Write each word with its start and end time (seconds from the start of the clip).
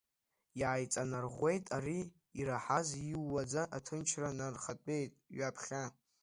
Иааиҵанарӷәӷәеит 0.59 1.65
ари 1.77 1.99
ираҳаз, 2.39 2.87
иууаӡа, 3.11 3.63
аҭынчра 3.77 4.29
нархатәеит 4.37 5.11
ҩаԥхьа. 5.37 5.83